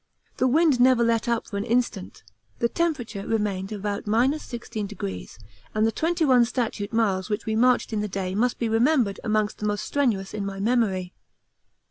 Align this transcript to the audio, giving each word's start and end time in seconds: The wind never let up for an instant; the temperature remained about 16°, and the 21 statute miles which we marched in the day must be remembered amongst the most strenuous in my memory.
The 0.37 0.47
wind 0.47 0.79
never 0.79 1.03
let 1.03 1.29
up 1.29 1.45
for 1.45 1.57
an 1.57 1.63
instant; 1.63 2.23
the 2.57 2.67
temperature 2.67 3.27
remained 3.27 3.71
about 3.71 4.05
16°, 4.05 5.37
and 5.75 5.85
the 5.85 5.91
21 5.91 6.45
statute 6.45 6.91
miles 6.91 7.29
which 7.29 7.45
we 7.45 7.55
marched 7.55 7.93
in 7.93 8.01
the 8.01 8.07
day 8.07 8.33
must 8.33 8.57
be 8.57 8.67
remembered 8.67 9.19
amongst 9.23 9.59
the 9.59 9.67
most 9.67 9.85
strenuous 9.85 10.33
in 10.33 10.43
my 10.43 10.59
memory. 10.59 11.13